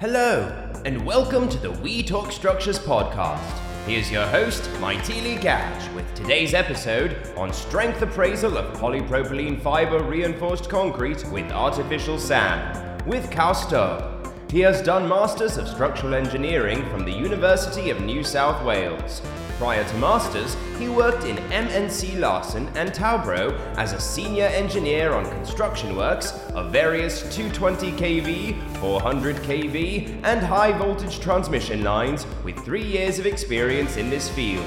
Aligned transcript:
Hello, 0.00 0.48
and 0.84 1.06
welcome 1.06 1.48
to 1.48 1.56
the 1.56 1.70
We 1.70 2.02
Talk 2.02 2.32
Structures 2.32 2.80
podcast. 2.80 3.38
Here's 3.86 4.10
your 4.10 4.26
host, 4.26 4.64
Maitili 4.80 5.38
Gaj, 5.38 5.94
with 5.94 6.12
today's 6.16 6.52
episode 6.52 7.16
on 7.36 7.52
strength 7.52 8.02
appraisal 8.02 8.58
of 8.58 8.76
polypropylene 8.76 9.62
fiber 9.62 10.02
reinforced 10.02 10.68
concrete 10.68 11.24
with 11.30 11.50
artificial 11.52 12.18
sand, 12.18 13.06
with 13.06 13.30
Kaustubh. 13.30 14.10
He 14.50 14.58
has 14.62 14.82
done 14.82 15.08
Masters 15.08 15.58
of 15.58 15.68
Structural 15.68 16.14
Engineering 16.14 16.84
from 16.90 17.04
the 17.04 17.12
University 17.12 17.90
of 17.90 18.00
New 18.00 18.24
South 18.24 18.64
Wales. 18.64 19.22
Prior 19.58 19.84
to 19.84 19.96
Masters, 19.98 20.56
he 20.78 20.88
worked 20.88 21.24
in 21.24 21.36
MNC 21.36 22.18
Larsen 22.18 22.66
and 22.74 22.90
Toubro 22.90 23.56
as 23.76 23.92
a 23.92 24.00
senior 24.00 24.46
engineer 24.46 25.12
on 25.12 25.24
construction 25.30 25.94
works 25.94 26.32
of 26.54 26.72
various 26.72 27.22
220 27.34 27.92
kV, 27.92 28.76
400 28.78 29.36
kV, 29.36 30.20
and 30.24 30.40
high 30.40 30.76
voltage 30.76 31.20
transmission 31.20 31.84
lines 31.84 32.26
with 32.42 32.58
three 32.64 32.82
years 32.82 33.20
of 33.20 33.26
experience 33.26 33.96
in 33.96 34.10
this 34.10 34.28
field. 34.28 34.66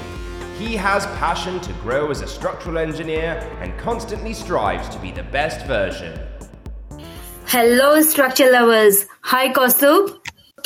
He 0.58 0.74
has 0.74 1.04
passion 1.18 1.60
to 1.60 1.72
grow 1.74 2.10
as 2.10 2.22
a 2.22 2.26
structural 2.26 2.78
engineer 2.78 3.38
and 3.60 3.78
constantly 3.78 4.32
strives 4.32 4.88
to 4.88 4.98
be 5.00 5.12
the 5.12 5.22
best 5.24 5.66
version. 5.66 6.18
Hello, 7.46 8.00
structure 8.00 8.50
lovers. 8.50 9.06
Hi, 9.20 9.52
Kaustubh. 9.52 10.17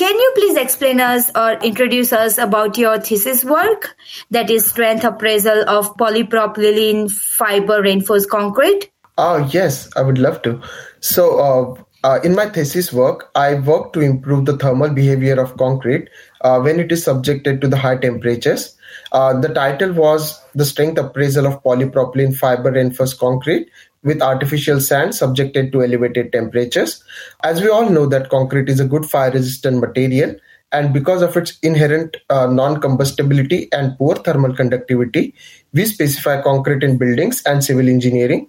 Can 0.02 0.18
you 0.18 0.32
please 0.34 0.56
explain 0.56 1.00
us 1.00 1.30
or 1.36 1.52
introduce 1.62 2.12
us 2.12 2.36
about 2.36 2.76
your 2.76 2.98
thesis 2.98 3.44
work 3.44 3.94
that 4.32 4.50
is 4.50 4.66
strength 4.66 5.04
appraisal 5.04 5.62
of 5.68 5.96
polypropylene 5.96 7.08
fiber 7.08 7.80
reinforced 7.80 8.28
concrete? 8.28 8.90
Oh, 9.16 9.48
yes, 9.52 9.88
I 9.94 10.02
would 10.02 10.18
love 10.18 10.42
to. 10.42 10.60
So, 10.98 11.38
uh, 11.38 11.82
uh, 12.02 12.18
in 12.24 12.34
my 12.34 12.46
thesis 12.48 12.92
work, 12.92 13.30
I 13.36 13.54
worked 13.54 13.92
to 13.92 14.00
improve 14.00 14.46
the 14.46 14.56
thermal 14.56 14.90
behavior 14.90 15.40
of 15.40 15.56
concrete 15.56 16.08
uh, 16.40 16.58
when 16.58 16.80
it 16.80 16.90
is 16.90 17.04
subjected 17.04 17.60
to 17.60 17.68
the 17.68 17.76
high 17.76 17.96
temperatures. 17.96 18.76
Uh, 19.12 19.38
the 19.38 19.54
title 19.54 19.92
was 19.92 20.42
The 20.56 20.64
Strength 20.64 20.98
Appraisal 20.98 21.46
of 21.46 21.62
Polypropylene 21.62 22.34
Fiber 22.34 22.72
Reinforced 22.72 23.20
Concrete 23.20 23.70
with 24.02 24.22
artificial 24.22 24.80
sand 24.80 25.14
subjected 25.14 25.72
to 25.72 25.82
elevated 25.82 26.32
temperatures. 26.32 27.02
As 27.44 27.60
we 27.60 27.68
all 27.68 27.88
know 27.88 28.06
that 28.06 28.30
concrete 28.30 28.68
is 28.68 28.80
a 28.80 28.86
good 28.86 29.06
fire 29.06 29.30
resistant 29.30 29.80
material 29.80 30.36
and 30.72 30.92
because 30.92 31.20
of 31.20 31.36
its 31.36 31.58
inherent 31.62 32.16
uh, 32.30 32.46
non-combustibility 32.46 33.68
and 33.72 33.96
poor 33.98 34.16
thermal 34.16 34.54
conductivity, 34.54 35.34
we 35.74 35.84
specify 35.84 36.40
concrete 36.40 36.82
in 36.82 36.96
buildings 36.96 37.42
and 37.44 37.62
civil 37.62 37.88
engineering. 37.88 38.48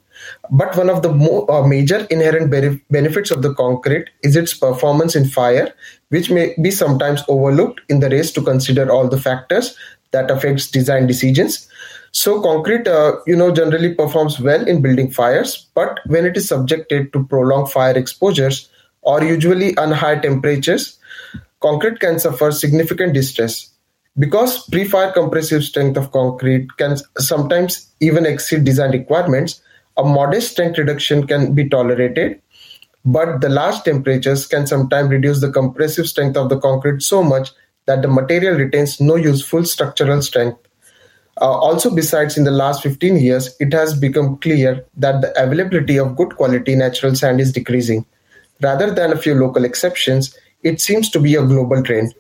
But 0.49 0.75
one 0.77 0.89
of 0.89 1.01
the 1.01 1.09
uh, 1.49 1.67
major 1.67 2.07
inherent 2.09 2.49
benefits 2.89 3.29
of 3.29 3.41
the 3.41 3.53
concrete 3.53 4.09
is 4.23 4.37
its 4.37 4.53
performance 4.53 5.17
in 5.17 5.27
fire, 5.27 5.73
which 6.09 6.31
may 6.31 6.55
be 6.61 6.71
sometimes 6.71 7.23
overlooked 7.27 7.81
in 7.89 7.99
the 7.99 8.09
race 8.09 8.31
to 8.31 8.41
consider 8.41 8.89
all 8.89 9.09
the 9.09 9.19
factors 9.19 9.77
that 10.11 10.31
affects 10.31 10.71
design 10.71 11.07
decisions. 11.07 11.67
So 12.15 12.39
concrete, 12.41 12.87
uh, 12.87 13.17
you 13.25 13.35
know, 13.35 13.51
generally 13.51 13.95
performs 13.95 14.39
well 14.39 14.67
in 14.67 14.83
building 14.83 15.09
fires, 15.09 15.67
but 15.73 15.99
when 16.05 16.25
it 16.25 16.37
is 16.37 16.47
subjected 16.47 17.11
to 17.11 17.25
prolonged 17.25 17.71
fire 17.71 17.97
exposures 17.97 18.69
or 19.01 19.23
usually 19.23 19.75
on 19.77 19.91
high 19.91 20.19
temperatures, 20.19 20.99
concrete 21.59 21.99
can 21.99 22.19
suffer 22.19 22.51
significant 22.51 23.15
distress. 23.15 23.71
Because 24.19 24.69
pre-fire 24.69 25.11
compressive 25.11 25.63
strength 25.63 25.97
of 25.97 26.11
concrete 26.11 26.67
can 26.77 26.97
sometimes 27.17 27.89
even 27.99 28.27
exceed 28.27 28.63
design 28.63 28.91
requirements, 28.91 29.61
a 29.97 30.03
modest 30.03 30.51
strength 30.51 30.77
reduction 30.77 31.25
can 31.25 31.55
be 31.55 31.67
tolerated, 31.67 32.39
but 33.03 33.41
the 33.41 33.49
large 33.49 33.81
temperatures 33.81 34.45
can 34.45 34.67
sometimes 34.67 35.09
reduce 35.09 35.41
the 35.41 35.51
compressive 35.51 36.07
strength 36.07 36.37
of 36.37 36.49
the 36.49 36.59
concrete 36.59 37.01
so 37.01 37.23
much 37.23 37.49
that 37.85 38.03
the 38.03 38.07
material 38.07 38.55
retains 38.55 39.01
no 39.01 39.15
useful 39.15 39.65
structural 39.65 40.21
strength 40.21 40.59
uh, 41.41 41.45
also, 41.45 41.89
besides, 41.89 42.37
in 42.37 42.43
the 42.43 42.51
last 42.51 42.83
15 42.83 43.17
years, 43.17 43.55
it 43.59 43.73
has 43.73 43.97
become 43.97 44.37
clear 44.37 44.85
that 44.97 45.21
the 45.21 45.31
availability 45.41 45.97
of 45.97 46.15
good 46.15 46.35
quality 46.35 46.75
natural 46.75 47.15
sand 47.15 47.41
is 47.41 47.51
decreasing. 47.51 48.05
Rather 48.61 48.91
than 48.91 49.11
a 49.11 49.17
few 49.17 49.33
local 49.33 49.65
exceptions, 49.65 50.37
it 50.61 50.79
seems 50.79 51.09
to 51.09 51.19
be 51.19 51.35
a 51.35 51.43
global 51.43 51.81
trend. 51.81 52.13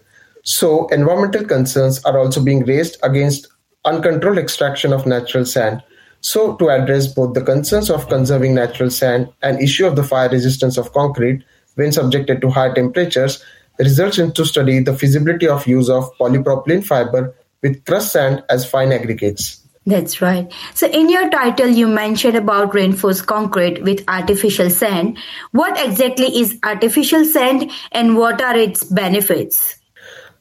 So, 0.43 0.87
environmental 0.87 1.45
concerns 1.45 2.03
are 2.05 2.17
also 2.17 2.43
being 2.43 2.65
raised 2.65 2.97
against 3.03 3.47
uncontrolled 3.85 4.39
extraction 4.39 4.91
of 4.91 5.05
natural 5.05 5.45
sand. 5.45 5.83
So, 6.21 6.55
to 6.55 6.69
address 6.69 7.05
both 7.05 7.35
the 7.35 7.43
concerns 7.43 7.91
of 7.91 8.09
conserving 8.09 8.55
natural 8.55 8.89
sand 8.89 9.31
and 9.43 9.61
issue 9.61 9.85
of 9.85 9.95
the 9.95 10.03
fire 10.03 10.29
resistance 10.29 10.77
of 10.77 10.91
concrete 10.91 11.43
when 11.75 11.91
subjected 11.91 12.41
to 12.41 12.49
high 12.49 12.73
temperatures, 12.73 13.43
research 13.77 14.17
into 14.17 14.43
study 14.43 14.79
the 14.79 14.95
feasibility 14.95 15.47
of 15.47 15.67
use 15.67 15.89
of 15.89 16.09
polypropylene 16.17 16.83
fiber 16.83 17.33
with 17.63 17.83
crushed 17.85 18.11
sand 18.11 18.43
as 18.49 18.69
fine 18.69 18.91
aggregates. 18.91 19.63
That's 19.85 20.21
right. 20.21 20.51
So, 20.73 20.87
in 20.87 21.09
your 21.09 21.29
title, 21.29 21.67
you 21.67 21.87
mentioned 21.87 22.37
about 22.37 22.73
reinforced 22.73 23.25
concrete 23.25 23.83
with 23.83 24.03
artificial 24.07 24.69
sand. 24.69 25.17
What 25.51 25.77
exactly 25.83 26.39
is 26.39 26.57
artificial 26.63 27.25
sand 27.25 27.69
and 27.91 28.15
what 28.15 28.41
are 28.41 28.55
its 28.55 28.85
benefits? 28.85 29.75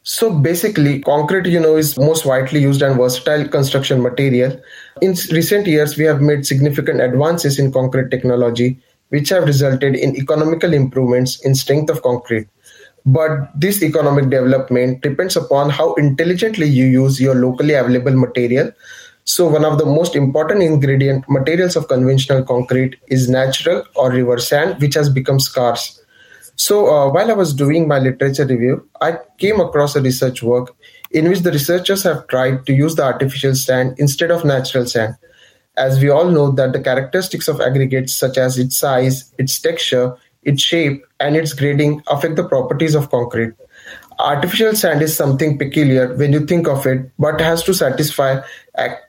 So, 0.03 0.33
basically, 0.33 1.01
concrete, 1.01 1.45
you 1.47 1.59
know, 1.59 1.75
is 1.75 1.97
most 1.97 2.25
widely 2.25 2.61
used 2.61 2.81
and 2.81 2.95
versatile 2.95 3.47
construction 3.47 4.01
material. 4.01 4.61
In 5.01 5.15
recent 5.31 5.67
years, 5.67 5.97
we 5.97 6.05
have 6.05 6.21
made 6.21 6.45
significant 6.45 7.01
advances 7.01 7.59
in 7.59 7.71
concrete 7.71 8.11
technology, 8.11 8.79
which 9.09 9.29
have 9.29 9.45
resulted 9.45 9.95
in 9.95 10.15
economical 10.15 10.73
improvements 10.73 11.43
in 11.45 11.53
strength 11.53 11.89
of 11.89 12.01
concrete. 12.01 12.47
But 13.05 13.59
this 13.59 13.83
economic 13.83 14.29
development 14.29 15.01
depends 15.01 15.35
upon 15.35 15.69
how 15.69 15.93
intelligently 15.95 16.67
you 16.67 16.85
use 16.85 17.19
your 17.19 17.35
locally 17.35 17.73
available 17.73 18.15
material. 18.15 18.71
So, 19.25 19.47
one 19.47 19.65
of 19.65 19.77
the 19.77 19.85
most 19.85 20.15
important 20.15 20.63
ingredient 20.63 21.25
materials 21.29 21.75
of 21.75 21.87
conventional 21.87 22.43
concrete 22.43 22.97
is 23.07 23.29
natural 23.29 23.83
or 23.95 24.11
river 24.11 24.37
sand, 24.37 24.81
which 24.81 24.95
has 24.95 25.09
become 25.09 25.39
scarce. 25.39 26.01
So, 26.55 26.87
uh, 26.87 27.11
while 27.11 27.31
I 27.31 27.33
was 27.33 27.53
doing 27.53 27.87
my 27.87 27.99
literature 27.99 28.45
review, 28.45 28.87
I 29.01 29.17
came 29.37 29.59
across 29.59 29.95
a 29.95 30.01
research 30.01 30.43
work 30.43 30.75
in 31.11 31.29
which 31.29 31.39
the 31.39 31.51
researchers 31.51 32.03
have 32.03 32.27
tried 32.27 32.65
to 32.65 32.73
use 32.73 32.95
the 32.95 33.03
artificial 33.03 33.55
sand 33.55 33.95
instead 33.97 34.31
of 34.31 34.45
natural 34.45 34.85
sand. 34.85 35.15
As 35.75 35.99
we 36.01 36.09
all 36.09 36.29
know 36.29 36.51
that 36.51 36.73
the 36.73 36.81
characteristics 36.81 37.47
of 37.47 37.59
aggregates 37.59 38.13
such 38.13 38.37
as 38.37 38.57
its 38.57 38.77
size, 38.77 39.33
its 39.37 39.59
texture, 39.59 40.15
its 40.45 40.61
shape, 40.61 41.05
and 41.19 41.35
its 41.35 41.53
grading 41.53 42.01
affect 42.07 42.35
the 42.35 42.47
properties 42.47 42.95
of 42.95 43.09
concrete. 43.09 43.53
Artificial 44.19 44.75
sand 44.75 45.01
is 45.01 45.15
something 45.15 45.57
peculiar 45.57 46.15
when 46.15 46.31
you 46.31 46.45
think 46.45 46.67
of 46.67 46.85
it, 46.85 47.11
but 47.17 47.41
has 47.41 47.63
to 47.63 47.73
satisfy 47.73 48.41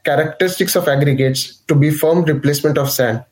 characteristics 0.05 0.77
of 0.77 0.89
aggregates 0.89 1.57
to 1.69 1.75
be 1.75 1.91
firm 1.91 2.23
replacement 2.25 2.79
of 2.79 2.91
sand. 2.91 3.25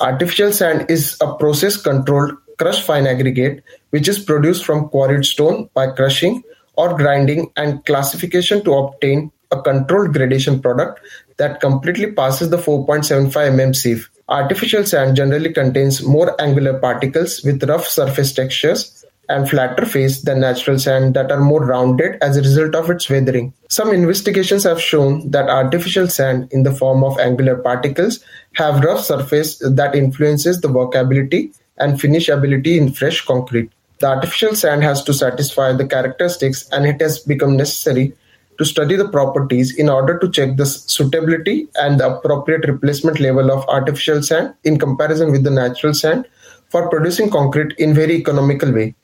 Artificial 0.00 0.52
sand 0.52 0.90
is 0.90 1.16
a 1.20 1.34
process 1.34 1.76
controlled 1.76 2.36
crushed 2.58 2.82
fine 2.82 3.06
aggregate 3.06 3.62
which 3.90 4.08
is 4.08 4.18
produced 4.18 4.64
from 4.64 4.88
quarried 4.88 5.24
stone 5.24 5.68
by 5.74 5.86
crushing 5.90 6.42
or 6.76 6.96
grinding 6.96 7.50
and 7.56 7.84
classification 7.86 8.64
to 8.64 8.72
obtain 8.72 9.30
a 9.50 9.60
controlled 9.62 10.12
gradation 10.12 10.60
product 10.60 11.00
that 11.36 11.60
completely 11.60 12.12
passes 12.12 12.50
the 12.50 12.56
4.75 12.56 13.30
mm 13.30 13.76
sieve. 13.76 14.10
Artificial 14.28 14.84
sand 14.84 15.14
generally 15.14 15.52
contains 15.52 16.02
more 16.02 16.40
angular 16.40 16.78
particles 16.80 17.44
with 17.44 17.62
rough 17.62 17.86
surface 17.86 18.32
textures 18.32 19.04
and 19.28 19.48
flatter 19.48 19.86
face 19.86 20.22
than 20.22 20.40
natural 20.40 20.78
sand 20.80 21.14
that 21.14 21.30
are 21.30 21.40
more 21.40 21.64
rounded 21.64 22.20
as 22.22 22.36
a 22.36 22.40
result 22.40 22.74
of 22.74 22.90
its 22.90 23.08
weathering. 23.08 23.52
Some 23.68 23.92
investigations 23.92 24.64
have 24.64 24.80
shown 24.80 25.30
that 25.30 25.48
artificial 25.48 26.08
sand 26.08 26.48
in 26.50 26.64
the 26.64 26.74
form 26.74 27.04
of 27.04 27.18
angular 27.20 27.56
particles 27.56 28.24
have 28.54 28.82
rough 28.82 29.04
surface 29.04 29.58
that 29.58 29.94
influences 29.94 30.60
the 30.60 30.68
workability 30.68 31.56
and 31.78 32.00
finishability 32.00 32.76
in 32.76 32.92
fresh 32.92 33.24
concrete. 33.24 33.70
The 33.98 34.08
artificial 34.08 34.56
sand 34.56 34.82
has 34.82 35.04
to 35.04 35.14
satisfy 35.14 35.72
the 35.72 35.86
characteristics 35.86 36.68
and 36.70 36.84
it 36.84 37.00
has 37.00 37.20
become 37.20 37.56
necessary 37.56 38.14
to 38.58 38.64
study 38.64 38.96
the 38.96 39.08
properties 39.08 39.76
in 39.76 39.88
order 39.88 40.18
to 40.18 40.30
check 40.30 40.56
the 40.56 40.66
suitability 40.66 41.68
and 41.76 42.00
the 42.00 42.16
appropriate 42.16 42.66
replacement 42.66 43.20
level 43.20 43.50
of 43.50 43.68
artificial 43.68 44.22
sand 44.22 44.54
in 44.64 44.78
comparison 44.78 45.30
with 45.32 45.44
the 45.44 45.50
natural 45.50 45.94
sand 45.94 46.26
for 46.68 46.88
producing 46.88 47.30
concrete 47.30 47.74
in 47.78 47.94
very 47.94 48.14
economical 48.14 48.72
way. 48.72 48.94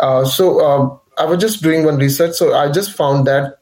Uh, 0.00 0.24
so 0.24 0.60
uh, 0.60 0.98
I 1.18 1.26
was 1.26 1.40
just 1.40 1.62
doing 1.62 1.84
one 1.84 1.96
research, 1.96 2.34
so 2.34 2.54
I 2.54 2.70
just 2.70 2.92
found 2.92 3.26
that 3.26 3.58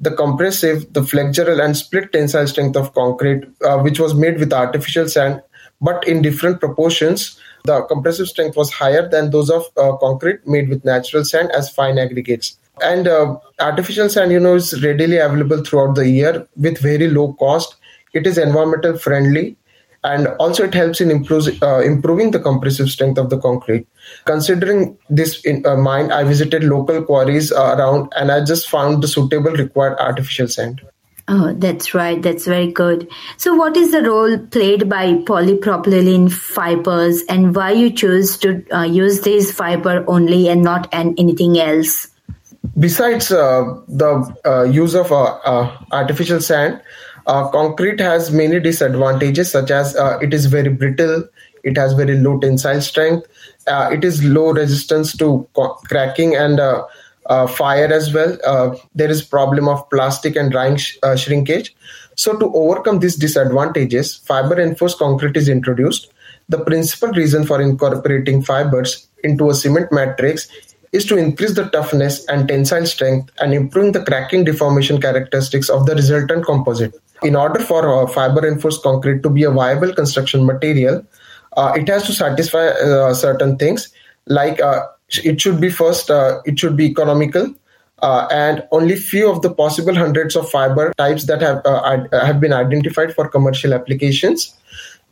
the 0.00 0.10
compressive, 0.10 0.92
the 0.92 1.02
flexural, 1.02 1.64
and 1.64 1.76
split 1.76 2.12
tensile 2.12 2.46
strength 2.46 2.76
of 2.76 2.92
concrete, 2.92 3.44
uh, 3.64 3.78
which 3.78 4.00
was 4.00 4.14
made 4.14 4.38
with 4.38 4.52
artificial 4.52 5.08
sand, 5.08 5.42
but 5.80 6.06
in 6.06 6.22
different 6.22 6.60
proportions, 6.60 7.38
the 7.64 7.82
compressive 7.82 8.28
strength 8.28 8.56
was 8.56 8.72
higher 8.72 9.08
than 9.08 9.30
those 9.30 9.50
of 9.50 9.64
uh, 9.76 9.96
concrete 9.96 10.46
made 10.46 10.68
with 10.68 10.84
natural 10.84 11.24
sand 11.24 11.50
as 11.52 11.70
fine 11.70 11.98
aggregates. 11.98 12.58
And 12.82 13.06
uh, 13.06 13.36
artificial 13.60 14.08
sand, 14.08 14.32
you 14.32 14.40
know, 14.40 14.54
is 14.56 14.82
readily 14.82 15.18
available 15.18 15.62
throughout 15.62 15.94
the 15.94 16.08
year 16.08 16.46
with 16.56 16.78
very 16.78 17.08
low 17.08 17.34
cost. 17.34 17.76
It 18.12 18.26
is 18.26 18.38
environmental 18.38 18.98
friendly 18.98 19.56
and 20.04 20.26
also 20.40 20.64
it 20.64 20.74
helps 20.74 21.00
in 21.00 21.10
improve, 21.10 21.62
uh, 21.62 21.80
improving 21.80 22.32
the 22.32 22.40
compressive 22.40 22.90
strength 22.90 23.18
of 23.18 23.30
the 23.30 23.38
concrete. 23.38 23.86
Considering 24.24 24.98
this 25.08 25.44
in 25.44 25.64
uh, 25.64 25.76
mind, 25.76 26.12
I 26.12 26.24
visited 26.24 26.64
local 26.64 27.02
quarries 27.04 27.52
uh, 27.52 27.76
around 27.76 28.12
and 28.16 28.32
I 28.32 28.44
just 28.44 28.68
found 28.68 29.02
the 29.02 29.08
suitable 29.08 29.52
required 29.52 29.98
artificial 29.98 30.48
sand. 30.48 30.82
Oh, 31.28 31.54
that's 31.54 31.94
right. 31.94 32.20
That's 32.20 32.46
very 32.46 32.70
good. 32.70 33.08
So, 33.36 33.54
what 33.54 33.76
is 33.76 33.92
the 33.92 34.02
role 34.02 34.38
played 34.38 34.88
by 34.88 35.14
polypropylene 35.14 36.32
fibers, 36.32 37.22
and 37.28 37.54
why 37.54 37.70
you 37.72 37.90
choose 37.90 38.36
to 38.38 38.64
uh, 38.72 38.82
use 38.82 39.20
this 39.20 39.52
fiber 39.52 40.04
only 40.08 40.48
and 40.48 40.62
not 40.62 40.88
and 40.92 41.18
anything 41.18 41.58
else? 41.58 42.08
Besides 42.78 43.30
uh, 43.30 43.80
the 43.86 44.34
uh, 44.44 44.64
use 44.64 44.94
of 44.94 45.12
uh, 45.12 45.38
uh, 45.44 45.76
artificial 45.92 46.40
sand, 46.40 46.80
uh, 47.26 47.48
concrete 47.50 48.00
has 48.00 48.32
many 48.32 48.58
disadvantages, 48.58 49.50
such 49.50 49.70
as 49.70 49.94
it 50.20 50.34
is 50.34 50.46
very 50.46 50.70
brittle, 50.70 51.24
it 51.62 51.76
has 51.76 51.92
very 51.92 52.18
low 52.18 52.38
tensile 52.40 52.80
strength, 52.80 53.28
it 53.66 54.04
is 54.04 54.24
low 54.24 54.52
resistance 54.52 55.16
to 55.18 55.48
co- 55.54 55.74
cracking 55.86 56.34
and 56.34 56.60
uh, 57.26 57.46
fire 57.46 57.92
as 57.92 58.12
well. 58.12 58.36
Uh, 58.44 58.76
there 58.94 59.10
is 59.10 59.22
problem 59.22 59.68
of 59.68 59.88
plastic 59.90 60.36
and 60.36 60.50
drying 60.50 60.76
sh- 60.76 60.96
uh, 61.02 61.16
shrinkage. 61.16 61.74
So 62.16 62.36
to 62.38 62.52
overcome 62.54 62.98
these 62.98 63.16
disadvantages, 63.16 64.16
fiber 64.16 64.56
reinforced 64.56 64.98
concrete 64.98 65.36
is 65.36 65.48
introduced. 65.48 66.12
The 66.48 66.58
principal 66.58 67.10
reason 67.10 67.46
for 67.46 67.60
incorporating 67.60 68.42
fibers 68.42 69.08
into 69.24 69.50
a 69.50 69.54
cement 69.54 69.90
matrix 69.92 70.48
is 70.92 71.06
to 71.06 71.16
increase 71.16 71.54
the 71.54 71.64
toughness 71.70 72.26
and 72.26 72.46
tensile 72.46 72.84
strength 72.84 73.30
and 73.38 73.54
improving 73.54 73.92
the 73.92 74.04
cracking 74.04 74.44
deformation 74.44 75.00
characteristics 75.00 75.70
of 75.70 75.86
the 75.86 75.94
resultant 75.94 76.44
composite. 76.44 76.94
In 77.22 77.34
order 77.34 77.60
for 77.60 77.88
uh, 77.88 78.06
fiber 78.06 78.42
reinforced 78.42 78.82
concrete 78.82 79.22
to 79.22 79.30
be 79.30 79.44
a 79.44 79.50
viable 79.50 79.94
construction 79.94 80.44
material, 80.44 81.06
uh, 81.56 81.72
it 81.76 81.88
has 81.88 82.04
to 82.04 82.12
satisfy 82.12 82.66
uh, 82.66 83.14
certain 83.14 83.56
things 83.56 83.92
like 84.26 84.60
uh, 84.60 84.86
it 85.18 85.40
should 85.40 85.60
be 85.60 85.70
first 85.70 86.10
uh, 86.10 86.40
it 86.44 86.58
should 86.58 86.76
be 86.76 86.86
economical 86.86 87.54
uh, 88.02 88.26
and 88.30 88.66
only 88.72 88.96
few 88.96 89.30
of 89.30 89.42
the 89.42 89.52
possible 89.54 89.94
hundreds 89.94 90.36
of 90.36 90.48
fiber 90.50 90.92
types 90.98 91.26
that 91.26 91.40
have 91.40 91.62
uh, 91.64 92.06
have 92.24 92.40
been 92.40 92.52
identified 92.52 93.14
for 93.14 93.28
commercial 93.28 93.72
applications. 93.72 94.54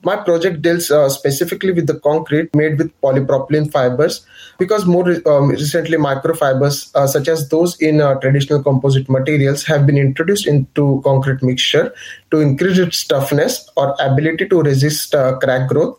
My 0.03 0.17
project 0.17 0.63
deals 0.63 0.91
uh, 0.91 1.11
specifically 1.11 1.73
with 1.73 1.87
the 1.87 2.01
concrete 2.01 2.55
made 2.55 2.79
with 2.79 2.91
polypropylene 3.03 3.71
fibers 3.71 4.27
because 4.59 4.87
more 4.87 5.07
um, 5.29 5.51
recently 5.51 5.99
microfibers 5.99 6.91
uh, 6.95 7.07
such 7.07 7.29
as 7.29 7.51
those 7.51 7.79
in 7.83 8.01
uh, 8.01 8.15
traditional 8.15 8.63
composite 8.63 9.11
materials 9.11 9.63
have 9.65 9.87
been 9.87 9.99
introduced 9.99 10.47
into 10.47 11.03
concrete 11.05 11.43
mixture 11.43 11.93
to 12.31 12.41
increase 12.41 12.79
its 12.79 13.05
toughness 13.05 13.69
or 13.77 13.95
ability 14.01 14.49
to 14.49 14.63
resist 14.63 15.15
crack 15.43 15.69
growth 15.69 15.99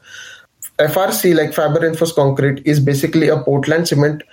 FRC, 0.87 1.35
like 1.35 1.53
fiber 1.53 1.79
reinforced 1.79 2.15
concrete, 2.15 2.61
is 2.65 2.79
basically 2.79 3.29
a 3.29 3.37
Portland 3.37 3.87
cement 3.87 4.23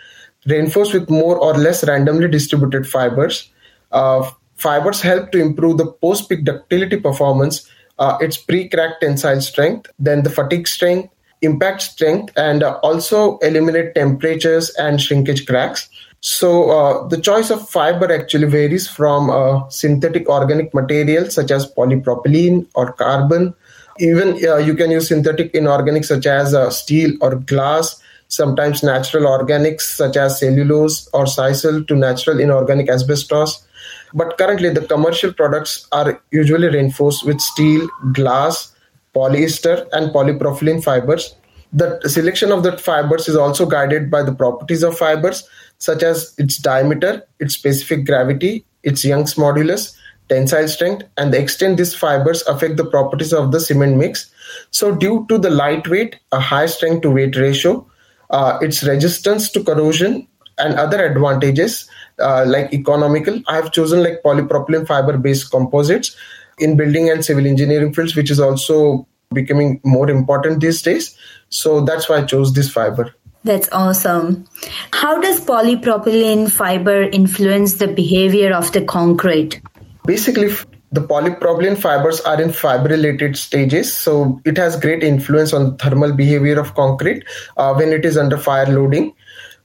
reinforced 0.46 0.94
with 0.94 1.10
more 1.10 1.36
or 1.36 1.54
less 1.54 1.86
randomly 1.86 2.28
distributed 2.28 2.86
fibers. 2.86 3.50
Uh, 3.92 4.30
fibers 4.56 5.00
help 5.00 5.32
to 5.32 5.40
improve 5.40 5.78
the 5.78 5.86
post 5.86 6.28
peak 6.28 6.44
ductility 6.44 6.96
performance, 6.96 7.68
uh, 7.98 8.16
its 8.20 8.36
pre 8.36 8.68
crack 8.68 9.00
tensile 9.00 9.40
strength, 9.40 9.90
then 9.98 10.22
the 10.22 10.30
fatigue 10.30 10.68
strength, 10.68 11.12
impact 11.42 11.82
strength, 11.82 12.32
and 12.36 12.62
uh, 12.62 12.78
also 12.82 13.38
eliminate 13.38 13.94
temperatures 13.94 14.70
and 14.76 15.00
shrinkage 15.00 15.46
cracks. 15.46 15.88
So, 16.20 16.70
uh, 16.70 17.08
the 17.08 17.20
choice 17.20 17.50
of 17.50 17.68
fiber 17.68 18.12
actually 18.12 18.48
varies 18.48 18.88
from 18.88 19.30
uh, 19.30 19.68
synthetic 19.68 20.28
organic 20.28 20.74
materials 20.74 21.34
such 21.34 21.52
as 21.52 21.72
polypropylene 21.72 22.66
or 22.74 22.92
carbon 22.92 23.54
even 24.00 24.28
uh, 24.46 24.56
you 24.56 24.74
can 24.74 24.90
use 24.90 25.08
synthetic 25.08 25.52
inorganics 25.52 26.06
such 26.06 26.26
as 26.26 26.54
uh, 26.54 26.70
steel 26.70 27.12
or 27.20 27.36
glass 27.36 28.00
sometimes 28.28 28.82
natural 28.82 29.24
organics 29.24 29.82
such 29.82 30.16
as 30.16 30.38
cellulose 30.38 31.08
or 31.14 31.24
sisal 31.24 31.86
to 31.88 31.96
natural 31.96 32.38
inorganic 32.40 32.88
asbestos. 32.90 33.66
But 34.14 34.36
currently 34.38 34.70
the 34.70 34.82
commercial 34.82 35.32
products 35.32 35.86
are 35.92 36.20
usually 36.30 36.68
reinforced 36.68 37.24
with 37.24 37.40
steel 37.40 37.88
glass 38.12 38.74
polyester 39.14 39.88
and 39.92 40.12
polypropylene 40.12 40.82
fibers. 40.84 41.34
The 41.72 42.00
selection 42.08 42.52
of 42.52 42.62
the 42.62 42.76
fibers 42.76 43.28
is 43.28 43.36
also 43.36 43.66
guided 43.66 44.10
by 44.10 44.22
the 44.22 44.32
properties 44.32 44.82
of 44.82 44.96
fibers 44.96 45.48
such 45.78 46.02
as 46.02 46.34
its 46.38 46.56
diameter 46.58 47.22
its 47.38 47.54
specific 47.54 48.04
gravity 48.04 48.64
its 48.82 49.04
young's 49.04 49.34
modulus 49.34 49.96
tensile 50.28 50.68
strength, 50.68 51.04
and 51.16 51.32
the 51.32 51.40
extent 51.40 51.76
these 51.76 51.94
fibers 51.94 52.42
affect 52.42 52.76
the 52.76 52.84
properties 52.84 53.32
of 53.32 53.52
the 53.52 53.60
cement 53.60 53.96
mix. 53.96 54.30
So, 54.70 54.94
due 54.94 55.26
to 55.28 55.38
the 55.38 55.50
lightweight, 55.50 56.16
a 56.32 56.40
high 56.40 56.66
strength 56.66 57.02
to 57.02 57.10
weight 57.10 57.36
ratio, 57.36 57.86
uh, 58.30 58.58
its 58.60 58.82
resistance 58.82 59.50
to 59.50 59.64
corrosion, 59.64 60.26
and 60.58 60.74
other 60.74 61.04
advantages 61.04 61.88
uh, 62.18 62.44
like 62.46 62.72
economical, 62.72 63.40
I 63.46 63.56
have 63.56 63.72
chosen 63.72 64.02
like 64.02 64.22
polypropylene 64.24 64.86
fiber 64.86 65.16
based 65.16 65.50
composites 65.50 66.16
in 66.58 66.76
building 66.76 67.08
and 67.08 67.24
civil 67.24 67.46
engineering 67.46 67.94
fields, 67.94 68.16
which 68.16 68.30
is 68.30 68.40
also 68.40 69.06
becoming 69.32 69.80
more 69.84 70.10
important 70.10 70.60
these 70.60 70.82
days. 70.82 71.16
So, 71.50 71.84
that's 71.84 72.08
why 72.08 72.18
I 72.18 72.24
chose 72.24 72.52
this 72.54 72.70
fiber. 72.70 73.14
That's 73.44 73.68
awesome. 73.72 74.46
How 74.92 75.20
does 75.20 75.40
polypropylene 75.40 76.50
fiber 76.50 77.02
influence 77.02 77.74
the 77.74 77.86
behavior 77.86 78.52
of 78.52 78.72
the 78.72 78.84
concrete? 78.84 79.60
Basically 80.08 80.48
the 80.90 81.02
polypropylene 81.02 81.76
fibers 81.76 82.22
are 82.22 82.40
in 82.40 82.48
fibrillated 82.48 83.36
stages, 83.36 83.94
so 83.94 84.40
it 84.46 84.56
has 84.56 84.80
great 84.80 85.02
influence 85.02 85.52
on 85.52 85.76
thermal 85.76 86.14
behavior 86.14 86.58
of 86.58 86.74
concrete 86.74 87.24
uh, 87.58 87.74
when 87.74 87.92
it 87.92 88.06
is 88.06 88.16
under 88.16 88.38
fire 88.38 88.64
loading. 88.64 89.12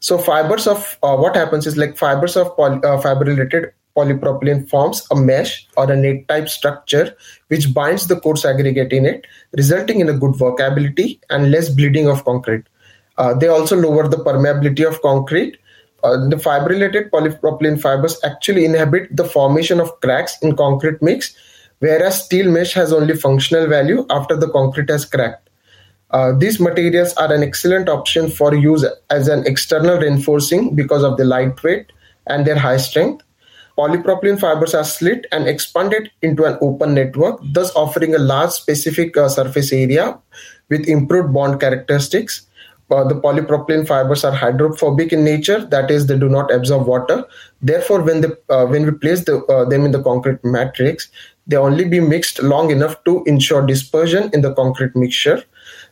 So 0.02 0.18
fibers 0.18 0.68
of 0.68 0.98
uh, 1.02 1.16
what 1.16 1.38
happens 1.38 1.66
is 1.66 1.78
like 1.78 1.98
fibers 1.98 2.36
of 2.36 2.54
poly, 2.58 2.80
uh, 2.80 3.00
fibrillated 3.02 3.72
polypropylene 3.96 4.68
forms 4.70 5.08
a 5.12 5.16
mesh 5.16 5.66
or 5.78 5.90
a 5.90 5.96
net 5.96 6.28
type 6.28 6.50
structure 6.50 7.16
which 7.48 7.74
binds 7.74 8.08
the 8.08 8.20
coarse 8.20 8.44
aggregate 8.44 8.92
in 8.92 9.06
it, 9.06 9.26
resulting 9.56 10.02
in 10.02 10.10
a 10.10 10.18
good 10.18 10.34
workability 10.34 11.22
and 11.30 11.52
less 11.52 11.70
bleeding 11.70 12.10
of 12.10 12.26
concrete. 12.26 12.66
Uh, 13.18 13.34
they 13.34 13.48
also 13.48 13.78
lower 13.78 14.10
the 14.10 14.18
permeability 14.18 14.86
of 14.86 15.02
concrete 15.02 15.58
uh, 16.04 16.18
the 16.28 16.36
fibrillated 16.36 17.10
polypropylene 17.10 17.80
fibers 17.80 18.20
actually 18.24 18.66
inhibit 18.66 19.16
the 19.16 19.26
formation 19.26 19.80
of 19.80 20.00
cracks 20.02 20.38
in 20.42 20.56
concrete 20.56 21.02
mix, 21.02 21.36
whereas 21.80 22.24
steel 22.24 22.52
mesh 22.52 22.74
has 22.74 22.92
only 22.92 23.16
functional 23.16 23.68
value 23.68 24.06
after 24.10 24.36
the 24.36 24.50
concrete 24.50 24.90
has 24.90 25.06
cracked. 25.06 25.50
Uh, 26.12 26.32
these 26.38 26.60
materials 26.60 27.14
are 27.14 27.34
an 27.34 27.42
excellent 27.42 27.90
option 27.90 28.30
for 28.30 28.54
use 28.54 28.86
as 29.10 29.28
an 29.28 29.46
external 29.48 29.98
reinforcing 29.98 30.76
because 30.76 31.04
of 31.04 31.18
the 31.18 31.26
lightweight 31.26 31.92
and 32.28 32.46
their 32.46 32.60
high 32.60 32.78
strength. 32.78 33.24
Polypropylene 33.78 34.40
fibers 34.40 34.76
are 34.76 34.84
slit 34.84 35.26
and 35.32 35.48
expanded 35.48 36.12
into 36.22 36.44
an 36.44 36.60
open 36.62 36.94
network, 36.94 37.40
thus 37.42 37.76
offering 37.76 38.14
a 38.14 38.20
large 38.20 38.52
specific 38.52 39.18
uh, 39.18 39.28
surface 39.28 39.74
area 39.74 40.20
with 40.70 40.88
improved 40.88 41.34
bond 41.34 41.60
characteristics 41.60 42.46
uh, 42.94 43.04
the 43.04 43.16
polypropylene 43.16 43.88
fibers 43.88 44.24
are 44.24 44.32
hydrophobic 44.32 45.12
in 45.12 45.24
nature 45.24 45.66
that 45.66 45.90
is 45.90 46.08
they 46.08 46.18
do 46.18 46.30
not 46.30 46.52
absorb 46.54 46.88
water. 46.88 47.26
Therefore 47.62 48.02
when 48.02 48.22
they 48.22 48.30
uh, 48.50 48.66
when 48.66 48.86
we 48.86 48.92
place 48.92 49.24
the, 49.26 49.38
uh, 49.46 49.66
them 49.66 49.86
in 49.86 49.92
the 49.92 50.04
concrete 50.04 50.44
matrix 50.44 51.10
they 51.48 51.58
only 51.58 51.86
be 51.86 52.00
mixed 52.00 52.42
long 52.42 52.72
enough 52.72 53.04
to 53.04 53.24
ensure 53.26 53.66
dispersion 53.66 54.30
in 54.34 54.42
the 54.42 54.54
concrete 54.54 54.96
mixture. 54.96 55.44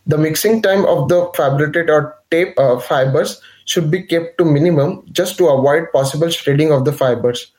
The 0.07 0.17
mixing 0.17 0.61
time 0.61 0.85
of 0.85 1.09
the 1.09 1.29
fabricated 1.35 1.89
or 1.89 2.15
tape 2.31 2.57
uh, 2.57 2.79
fibers 2.79 3.41
should 3.65 3.89
be 3.91 4.03
kept 4.03 4.37
to 4.37 4.45
minimum 4.45 5.03
just 5.11 5.37
to 5.39 5.47
avoid 5.47 5.91
possible 5.93 6.29
shredding 6.29 6.71
of 6.71 6.85
the 6.85 6.93
fibers. 6.93 7.51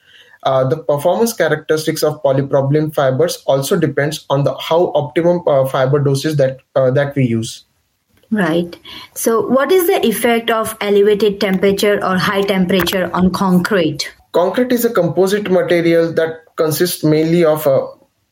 Uh, 0.45 0.65
the 0.69 0.77
performance 0.77 1.33
characteristics 1.33 2.03
of 2.03 2.23
polypropylene 2.23 2.95
fibers 2.95 3.37
also 3.47 3.77
depends 3.77 4.25
on 4.31 4.43
the 4.45 4.57
how 4.59 4.81
optimum 5.03 5.43
uh, 5.47 5.65
fiber 5.67 6.01
doses 6.01 6.37
that 6.37 6.59
that 6.75 7.15
we 7.15 7.25
use 7.25 7.65
Right. 8.33 8.75
So, 9.15 9.47
what 9.47 9.71
is 9.71 9.87
the 9.87 10.07
effect 10.07 10.51
of 10.51 10.75
elevated 10.81 11.39
temperature 11.39 12.03
or 12.03 12.17
high 12.17 12.41
temperature 12.41 13.11
on 13.13 13.31
concrete? 13.31 14.11
Concrete 14.33 14.73
is 14.73 14.87
a 14.87 14.91
composite 14.91 15.51
material 15.51 16.11
that 16.15 16.57
consists 16.57 17.05
mainly 17.05 17.45
of 17.45 17.67
uh, 17.67 17.87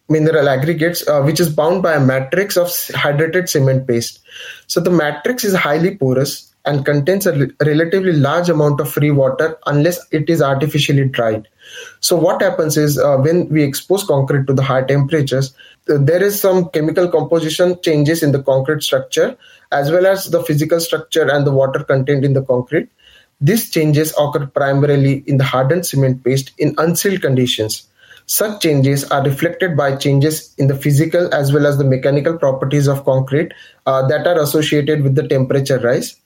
mineral 0.08 0.48
aggregates, 0.48 1.06
uh, 1.06 1.20
which 1.20 1.38
is 1.38 1.54
bound 1.54 1.82
by 1.82 1.96
a 1.96 2.00
matrix 2.00 2.56
of 2.56 2.68
hydrated 2.68 3.50
cement 3.50 3.86
paste. 3.86 4.20
So, 4.68 4.80
the 4.80 4.90
matrix 4.90 5.44
is 5.44 5.54
highly 5.54 5.98
porous 5.98 6.50
and 6.64 6.86
contains 6.86 7.26
a 7.26 7.48
relatively 7.60 8.14
large 8.14 8.48
amount 8.48 8.80
of 8.80 8.90
free 8.90 9.10
water 9.10 9.58
unless 9.66 10.00
it 10.12 10.30
is 10.30 10.40
artificially 10.40 11.04
dried. 11.08 11.46
So, 12.00 12.16
what 12.16 12.42
happens 12.42 12.76
is 12.76 12.98
uh, 12.98 13.16
when 13.18 13.48
we 13.48 13.62
expose 13.62 14.04
concrete 14.04 14.46
to 14.46 14.52
the 14.52 14.62
high 14.62 14.82
temperatures, 14.82 15.54
there 15.86 16.22
is 16.22 16.40
some 16.40 16.68
chemical 16.70 17.08
composition 17.08 17.80
changes 17.82 18.22
in 18.22 18.32
the 18.32 18.42
concrete 18.42 18.82
structure 18.82 19.36
as 19.72 19.90
well 19.90 20.06
as 20.06 20.30
the 20.30 20.42
physical 20.42 20.80
structure 20.80 21.30
and 21.30 21.46
the 21.46 21.52
water 21.52 21.84
content 21.84 22.24
in 22.24 22.32
the 22.32 22.42
concrete. 22.42 22.88
These 23.40 23.70
changes 23.70 24.12
occur 24.18 24.46
primarily 24.46 25.24
in 25.26 25.38
the 25.38 25.44
hardened 25.44 25.86
cement 25.86 26.22
paste 26.22 26.52
in 26.58 26.74
unsealed 26.78 27.22
conditions. 27.22 27.86
Such 28.26 28.62
changes 28.62 29.04
are 29.10 29.24
reflected 29.24 29.76
by 29.76 29.96
changes 29.96 30.54
in 30.56 30.68
the 30.68 30.76
physical 30.76 31.32
as 31.34 31.52
well 31.52 31.66
as 31.66 31.78
the 31.78 31.84
mechanical 31.84 32.38
properties 32.38 32.86
of 32.86 33.04
concrete 33.04 33.52
uh, 33.86 34.06
that 34.08 34.26
are 34.26 34.38
associated 34.38 35.02
with 35.02 35.14
the 35.14 35.26
temperature 35.26 35.78
rise. 35.78 36.16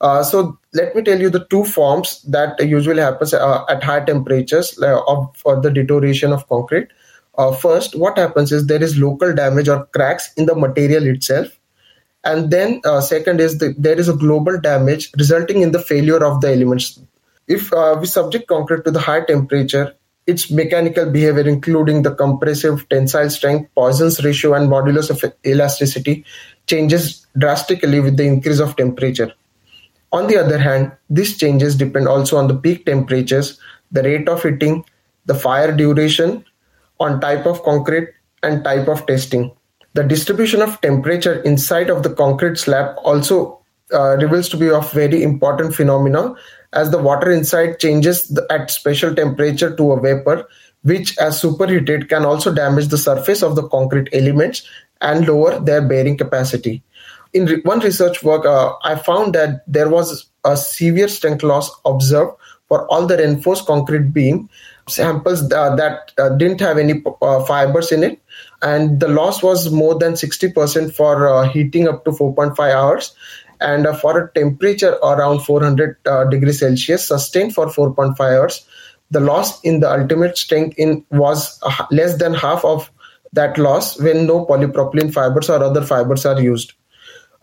Uh, 0.00 0.22
so 0.22 0.58
let 0.76 0.94
me 0.94 1.02
tell 1.02 1.20
you 1.20 1.30
the 1.30 1.44
two 1.46 1.64
forms 1.64 2.22
that 2.22 2.60
usually 2.60 3.02
happens 3.02 3.32
uh, 3.34 3.64
at 3.68 3.82
high 3.82 4.04
temperatures 4.04 4.78
uh, 4.82 5.00
of 5.08 5.62
the 5.62 5.70
deterioration 5.70 6.32
of 6.32 6.48
concrete. 6.48 6.88
Uh, 7.38 7.52
first, 7.52 7.98
what 7.98 8.18
happens 8.18 8.52
is 8.52 8.66
there 8.66 8.82
is 8.82 8.98
local 8.98 9.34
damage 9.34 9.68
or 9.68 9.86
cracks 9.86 10.32
in 10.34 10.46
the 10.46 10.54
material 10.54 11.06
itself, 11.06 11.48
and 12.24 12.50
then 12.50 12.80
uh, 12.84 13.00
second 13.00 13.40
is 13.40 13.58
the, 13.58 13.74
there 13.78 13.98
is 13.98 14.08
a 14.08 14.16
global 14.24 14.60
damage 14.60 15.10
resulting 15.18 15.62
in 15.62 15.72
the 15.72 15.82
failure 15.90 16.24
of 16.24 16.40
the 16.40 16.52
elements. 16.52 16.98
If 17.46 17.72
uh, 17.72 17.96
we 18.00 18.06
subject 18.06 18.48
concrete 18.48 18.84
to 18.84 18.90
the 18.90 19.00
high 19.00 19.24
temperature, 19.24 19.94
its 20.26 20.50
mechanical 20.50 21.08
behavior, 21.10 21.48
including 21.48 22.02
the 22.02 22.14
compressive 22.14 22.88
tensile 22.88 23.30
strength, 23.30 23.70
Poisson's 23.74 24.24
ratio, 24.24 24.54
and 24.54 24.68
modulus 24.68 25.10
of 25.10 25.32
elasticity, 25.46 26.24
changes 26.66 27.26
drastically 27.38 28.00
with 28.00 28.16
the 28.16 28.24
increase 28.24 28.58
of 28.58 28.74
temperature. 28.76 29.32
On 30.12 30.26
the 30.26 30.36
other 30.36 30.58
hand, 30.58 30.92
these 31.10 31.36
changes 31.36 31.74
depend 31.74 32.08
also 32.08 32.36
on 32.36 32.48
the 32.48 32.54
peak 32.54 32.86
temperatures, 32.86 33.60
the 33.90 34.02
rate 34.02 34.28
of 34.28 34.42
heating, 34.42 34.84
the 35.26 35.34
fire 35.34 35.74
duration, 35.76 36.44
on 37.00 37.20
type 37.20 37.46
of 37.46 37.62
concrete 37.62 38.08
and 38.42 38.64
type 38.64 38.88
of 38.88 39.06
testing. 39.06 39.52
The 39.94 40.04
distribution 40.04 40.62
of 40.62 40.80
temperature 40.80 41.42
inside 41.42 41.90
of 41.90 42.02
the 42.02 42.14
concrete 42.14 42.58
slab 42.58 42.96
also 43.02 43.60
uh, 43.92 44.16
reveals 44.16 44.48
to 44.50 44.56
be 44.56 44.70
of 44.70 44.92
very 44.92 45.22
important 45.22 45.74
phenomena 45.74 46.34
as 46.72 46.90
the 46.90 46.98
water 46.98 47.30
inside 47.30 47.78
changes 47.78 48.28
the, 48.28 48.46
at 48.50 48.70
special 48.70 49.14
temperature 49.14 49.74
to 49.76 49.92
a 49.92 50.00
vapor 50.00 50.46
which 50.82 51.16
as 51.18 51.40
superheated 51.40 52.08
can 52.08 52.24
also 52.24 52.52
damage 52.52 52.88
the 52.88 52.98
surface 52.98 53.42
of 53.42 53.56
the 53.56 53.66
concrete 53.68 54.08
elements 54.12 54.68
and 55.00 55.26
lower 55.26 55.58
their 55.60 55.82
bearing 55.82 56.16
capacity 56.16 56.82
in 57.32 57.46
re- 57.46 57.60
one 57.62 57.80
research 57.80 58.22
work, 58.22 58.44
uh, 58.44 58.74
I 58.82 58.96
found 58.96 59.34
that 59.34 59.62
there 59.66 59.88
was 59.88 60.26
a 60.44 60.56
severe 60.56 61.08
strength 61.08 61.42
loss 61.42 61.70
observed 61.84 62.36
for 62.68 62.86
all 62.88 63.06
the 63.06 63.16
reinforced 63.16 63.66
concrete 63.66 64.12
beam 64.12 64.48
samples 64.88 65.52
uh, 65.52 65.74
that 65.76 66.12
uh, 66.18 66.30
didn't 66.30 66.60
have 66.60 66.78
any 66.78 67.02
uh, 67.22 67.44
fibers 67.44 67.92
in 67.92 68.04
it, 68.04 68.20
and 68.62 69.00
the 69.00 69.08
loss 69.08 69.42
was 69.42 69.70
more 69.70 69.98
than 69.98 70.12
60% 70.12 70.94
for 70.94 71.28
uh, 71.28 71.48
heating 71.48 71.88
up 71.88 72.04
to 72.04 72.10
4.5 72.10 72.58
hours. 72.58 73.14
And 73.58 73.86
uh, 73.86 73.96
for 73.96 74.18
a 74.18 74.32
temperature 74.32 74.98
around 75.02 75.40
400 75.40 75.96
degrees 76.30 76.58
Celsius 76.58 77.08
sustained 77.08 77.54
for 77.54 77.66
4.5 77.68 78.20
hours, 78.20 78.66
the 79.10 79.20
loss 79.20 79.60
in 79.62 79.80
the 79.80 79.90
ultimate 79.90 80.36
strength 80.36 80.78
in 80.78 81.04
was 81.10 81.58
less 81.90 82.18
than 82.18 82.34
half 82.34 82.64
of 82.64 82.90
that 83.32 83.56
loss 83.56 84.00
when 84.00 84.26
no 84.26 84.44
polypropylene 84.44 85.12
fibers 85.12 85.48
or 85.48 85.62
other 85.62 85.82
fibers 85.82 86.26
are 86.26 86.40
used. 86.40 86.74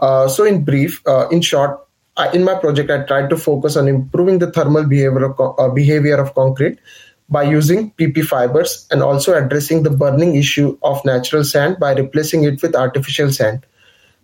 Uh, 0.03 0.27
so, 0.27 0.43
in 0.43 0.65
brief, 0.65 1.01
uh, 1.07 1.29
in 1.29 1.39
short, 1.39 1.79
I, 2.17 2.29
in 2.33 2.43
my 2.43 2.55
project, 2.55 2.91
I 2.91 3.03
tried 3.03 3.29
to 3.29 3.38
focus 3.38 3.77
on 3.77 3.88
improving 3.88 4.39
the 4.39 4.51
thermal 4.51 4.83
behavior 4.83 5.24
of, 5.27 5.39
uh, 5.57 5.69
behavior 5.69 6.17
of 6.17 6.33
concrete 6.36 6.77
by 7.29 7.43
using 7.43 7.91
PP 7.91 8.25
fibers 8.25 8.86
and 8.91 9.01
also 9.01 9.33
addressing 9.33 9.83
the 9.83 9.89
burning 9.89 10.36
issue 10.36 10.77
of 10.83 11.03
natural 11.05 11.45
sand 11.45 11.77
by 11.79 11.93
replacing 11.93 12.43
it 12.43 12.62
with 12.62 12.75
artificial 12.75 13.31
sand. 13.31 13.65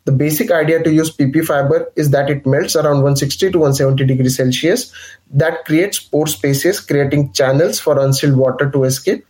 The 0.04 0.12
basic 0.12 0.52
idea 0.52 0.84
to 0.84 0.92
use 0.92 1.16
PP 1.16 1.46
fiber 1.46 1.90
is 1.96 2.10
that 2.10 2.30
it 2.30 2.46
melts 2.46 2.76
around 2.76 3.04
160 3.04 3.52
to 3.52 3.60
170 3.60 4.06
degrees 4.06 4.36
Celsius 4.36 4.92
that 5.32 5.64
creates 5.64 6.00
pore 6.00 6.28
spaces, 6.28 6.82
creating 6.82 7.32
channels 7.32 7.80
for 7.80 7.98
unsealed 8.00 8.36
water 8.36 8.70
to 8.70 8.84
escape, 8.84 9.26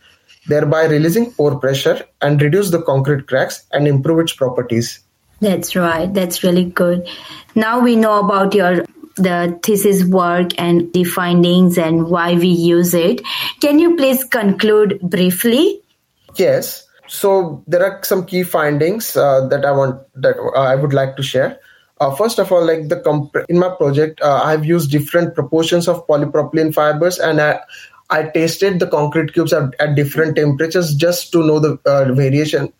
thereby 0.48 0.86
releasing 0.86 1.30
pore 1.30 1.60
pressure 1.60 2.04
and 2.20 2.42
reduce 2.42 2.70
the 2.70 2.82
concrete 2.82 3.28
cracks 3.28 3.66
and 3.70 3.86
improve 3.86 4.18
its 4.18 4.32
properties. 4.32 4.98
That's 5.40 5.74
right. 5.74 6.12
That's 6.12 6.42
really 6.42 6.64
good. 6.64 7.08
Now 7.54 7.80
we 7.80 7.96
know 7.96 8.20
about 8.20 8.54
your 8.54 8.84
the 9.16 9.58
thesis 9.62 10.04
work 10.04 10.58
and 10.58 10.92
the 10.92 11.04
findings 11.04 11.76
and 11.76 12.08
why 12.08 12.34
we 12.34 12.48
use 12.48 12.94
it. 12.94 13.22
Can 13.60 13.78
you 13.78 13.96
please 13.96 14.24
conclude 14.24 14.98
briefly? 15.02 15.82
Yes. 16.36 16.86
So 17.06 17.62
there 17.66 17.84
are 17.84 18.02
some 18.04 18.24
key 18.24 18.44
findings 18.44 19.16
uh, 19.16 19.46
that 19.48 19.64
I 19.64 19.72
want 19.72 20.00
that 20.14 20.38
uh, 20.38 20.60
I 20.60 20.76
would 20.76 20.94
like 20.94 21.16
to 21.16 21.22
share. 21.22 21.58
Uh, 22.00 22.14
first 22.14 22.38
of 22.38 22.50
all, 22.50 22.64
like 22.64 22.88
the 22.88 23.00
comp- 23.00 23.36
in 23.48 23.58
my 23.58 23.68
project, 23.68 24.22
uh, 24.22 24.40
I've 24.42 24.64
used 24.64 24.90
different 24.90 25.34
proportions 25.34 25.86
of 25.86 26.06
polypropylene 26.06 26.72
fibers, 26.72 27.18
and 27.18 27.40
I, 27.40 27.60
I 28.08 28.22
tasted 28.22 28.78
the 28.78 28.86
concrete 28.86 29.34
cubes 29.34 29.52
at, 29.52 29.74
at 29.78 29.96
different 29.96 30.36
temperatures 30.36 30.94
just 30.94 31.30
to 31.32 31.44
know 31.44 31.58
the 31.58 31.78
uh, 31.84 32.14
variation 32.14 32.72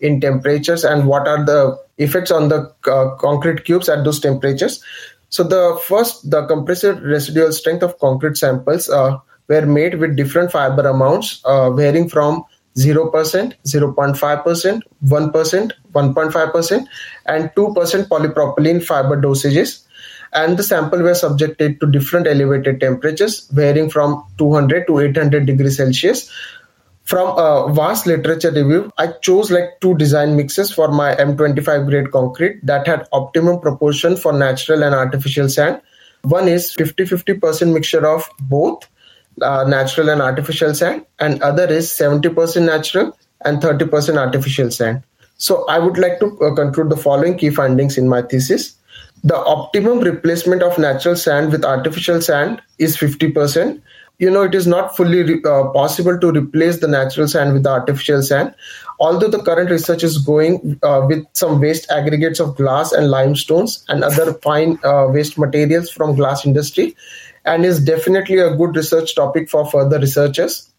in 0.00 0.20
temperatures 0.20 0.82
and 0.82 1.06
what 1.06 1.28
are 1.28 1.44
the 1.44 1.78
effects 1.98 2.30
on 2.30 2.48
the 2.48 2.72
uh, 2.86 3.14
concrete 3.16 3.64
cubes 3.64 3.88
at 3.88 4.04
those 4.04 4.20
temperatures. 4.20 4.82
So 5.28 5.42
the 5.42 5.80
first, 5.84 6.30
the 6.30 6.46
compressive 6.46 7.02
residual 7.02 7.52
strength 7.52 7.82
of 7.82 7.98
concrete 7.98 8.36
samples 8.36 8.88
uh, 8.88 9.18
were 9.48 9.66
made 9.66 9.98
with 9.98 10.16
different 10.16 10.52
fiber 10.52 10.86
amounts 10.86 11.40
uh, 11.44 11.70
varying 11.70 12.08
from 12.08 12.44
0%, 12.76 13.10
0.5%, 13.66 14.82
1%, 15.06 15.72
1.5%, 15.92 16.86
and 17.26 17.50
2% 17.54 18.08
polypropylene 18.08 18.84
fiber 18.84 19.20
dosages. 19.20 19.84
And 20.32 20.56
the 20.56 20.64
sample 20.64 21.00
were 21.00 21.14
subjected 21.14 21.80
to 21.80 21.86
different 21.86 22.26
elevated 22.26 22.80
temperatures 22.80 23.46
varying 23.48 23.88
from 23.88 24.24
200 24.38 24.88
to 24.88 24.98
800 24.98 25.46
degrees 25.46 25.76
Celsius 25.76 26.28
from 27.04 27.36
a 27.38 27.72
vast 27.72 28.06
literature 28.06 28.50
review, 28.50 28.90
I 28.96 29.08
chose 29.08 29.50
like 29.50 29.78
two 29.80 29.94
design 29.96 30.36
mixes 30.36 30.72
for 30.72 30.88
my 30.88 31.14
M25 31.14 31.86
grade 31.86 32.10
concrete 32.10 32.64
that 32.64 32.86
had 32.86 33.06
optimum 33.12 33.60
proportion 33.60 34.16
for 34.16 34.32
natural 34.32 34.82
and 34.82 34.94
artificial 34.94 35.50
sand. 35.50 35.82
One 36.22 36.48
is 36.48 36.74
50-50% 36.74 37.74
mixture 37.74 38.06
of 38.06 38.26
both 38.40 38.88
uh, 39.42 39.64
natural 39.64 40.08
and 40.08 40.22
artificial 40.22 40.74
sand, 40.74 41.04
and 41.18 41.42
other 41.42 41.66
is 41.66 41.88
70% 41.90 42.64
natural 42.64 43.16
and 43.44 43.60
30% 43.60 44.16
artificial 44.16 44.70
sand. 44.70 45.02
So 45.36 45.66
I 45.68 45.78
would 45.78 45.98
like 45.98 46.20
to 46.20 46.26
uh, 46.40 46.54
conclude 46.54 46.88
the 46.88 46.96
following 46.96 47.36
key 47.36 47.50
findings 47.50 47.98
in 47.98 48.08
my 48.08 48.22
thesis. 48.22 48.76
The 49.24 49.36
optimum 49.36 50.00
replacement 50.00 50.62
of 50.62 50.78
natural 50.78 51.16
sand 51.16 51.52
with 51.52 51.64
artificial 51.64 52.22
sand 52.22 52.62
is 52.78 52.96
50% 52.96 53.82
you 54.18 54.30
know 54.30 54.42
it 54.42 54.54
is 54.54 54.66
not 54.66 54.96
fully 54.96 55.42
uh, 55.44 55.68
possible 55.70 56.18
to 56.18 56.30
replace 56.30 56.80
the 56.80 56.88
natural 56.88 57.26
sand 57.28 57.52
with 57.52 57.64
the 57.64 57.70
artificial 57.70 58.22
sand. 58.22 58.54
Although 59.00 59.28
the 59.28 59.42
current 59.42 59.70
research 59.70 60.04
is 60.04 60.18
going 60.18 60.78
uh, 60.82 61.04
with 61.08 61.24
some 61.32 61.60
waste 61.60 61.90
aggregates 61.90 62.38
of 62.38 62.56
glass 62.56 62.92
and 62.92 63.10
limestones 63.10 63.84
and 63.88 64.04
other 64.04 64.34
fine 64.34 64.78
uh, 64.84 65.08
waste 65.08 65.36
materials 65.36 65.90
from 65.90 66.14
glass 66.14 66.46
industry 66.46 66.96
and 67.44 67.64
is 67.64 67.84
definitely 67.84 68.38
a 68.38 68.56
good 68.56 68.76
research 68.76 69.14
topic 69.14 69.50
for 69.50 69.66
further 69.66 69.98
researchers. 69.98 70.70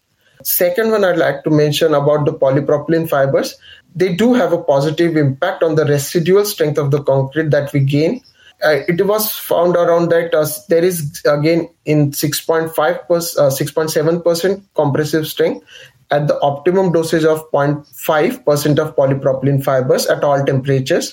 Second 0.42 0.90
one 0.90 1.04
i'd 1.04 1.16
like 1.16 1.44
to 1.44 1.50
mention 1.50 1.94
about 1.94 2.24
the 2.24 2.32
polypropylene 2.32 3.08
fibers. 3.08 3.56
They 3.94 4.14
do 4.14 4.34
have 4.34 4.52
a 4.52 4.62
positive 4.62 5.16
impact 5.16 5.62
on 5.62 5.74
the 5.74 5.84
residual 5.84 6.44
strength 6.44 6.78
of 6.78 6.90
the 6.90 7.02
concrete 7.02 7.50
that 7.50 7.72
we 7.72 7.80
gain 7.80 8.22
it 8.62 9.06
was 9.06 9.32
found 9.32 9.76
around 9.76 10.10
that 10.10 10.34
uh, 10.34 10.46
there 10.68 10.84
is 10.84 11.22
again 11.26 11.68
in 11.84 12.10
6.5 12.12 12.70
uh, 12.70 13.04
6.7 13.10 14.24
percent 14.24 14.64
compressive 14.74 15.26
strength 15.26 15.64
at 16.10 16.28
the 16.28 16.40
optimum 16.40 16.92
dosage 16.92 17.24
of 17.24 17.50
0.5 17.50 18.44
percent 18.44 18.78
of 18.78 18.94
polypropylene 18.96 19.62
fibers 19.62 20.06
at 20.06 20.24
all 20.24 20.44
temperatures. 20.44 21.12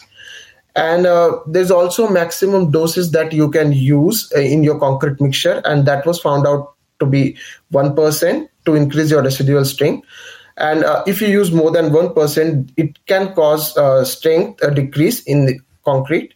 And 0.75 1.05
uh, 1.05 1.39
there's 1.45 1.69
also 1.69 2.09
maximum 2.09 2.71
doses 2.71 3.11
that 3.11 3.31
you 3.31 3.51
can 3.51 3.73
use 3.73 4.31
uh, 4.35 4.39
in 4.39 4.63
your 4.63 4.79
concrete 4.79 5.21
mixture 5.21 5.61
and 5.65 5.85
that 5.85 6.05
was 6.05 6.19
found 6.19 6.47
out 6.47 6.73
to 6.99 7.05
be 7.05 7.37
1% 7.71 8.49
to 8.65 8.75
increase 8.75 9.11
your 9.11 9.21
residual 9.21 9.65
strength. 9.65 10.07
And 10.57 10.83
uh, 10.83 11.03
if 11.05 11.21
you 11.21 11.27
use 11.27 11.51
more 11.51 11.71
than 11.71 11.89
1% 11.89 12.71
it 12.77 13.05
can 13.05 13.33
cause 13.33 13.73
strength 14.09 14.61
decrease 14.73 15.21
in 15.23 15.45
the 15.45 15.59
concrete 15.85 16.33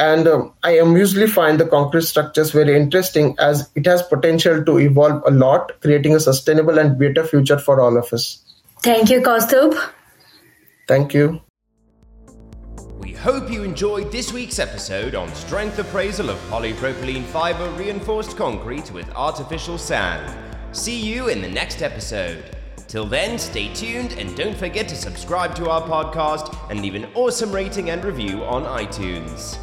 and 0.00 0.26
um, 0.26 0.54
I 0.62 0.78
am 0.78 0.96
usually 0.96 1.26
find 1.26 1.60
the 1.60 1.66
concrete 1.66 2.04
structures 2.04 2.52
very 2.52 2.74
interesting 2.74 3.36
as 3.38 3.68
it 3.74 3.84
has 3.84 4.02
potential 4.02 4.64
to 4.64 4.78
evolve 4.78 5.22
a 5.26 5.30
lot, 5.30 5.78
creating 5.82 6.14
a 6.14 6.20
sustainable 6.20 6.78
and 6.78 6.98
better 6.98 7.22
future 7.22 7.58
for 7.58 7.82
all 7.82 7.98
of 7.98 8.10
us. 8.10 8.42
Thank 8.82 9.10
you, 9.10 9.20
Kaustubh. 9.20 9.78
Thank 10.88 11.12
you. 11.12 11.42
We 12.98 13.12
hope 13.12 13.50
you 13.50 13.62
enjoyed 13.62 14.10
this 14.10 14.32
week's 14.32 14.58
episode 14.58 15.14
on 15.14 15.34
strength 15.34 15.78
appraisal 15.78 16.30
of 16.30 16.38
polypropylene 16.48 17.24
fiber 17.24 17.68
reinforced 17.72 18.38
concrete 18.38 18.90
with 18.92 19.14
artificial 19.14 19.76
sand. 19.76 20.34
See 20.72 20.98
you 20.98 21.28
in 21.28 21.42
the 21.42 21.48
next 21.48 21.82
episode. 21.82 22.56
Till 22.88 23.04
then, 23.04 23.38
stay 23.38 23.72
tuned 23.74 24.14
and 24.14 24.34
don't 24.34 24.56
forget 24.56 24.88
to 24.88 24.96
subscribe 24.96 25.54
to 25.56 25.68
our 25.68 25.82
podcast 25.82 26.56
and 26.70 26.80
leave 26.80 26.94
an 26.94 27.06
awesome 27.14 27.52
rating 27.52 27.90
and 27.90 28.02
review 28.02 28.42
on 28.44 28.64
iTunes. 28.64 29.58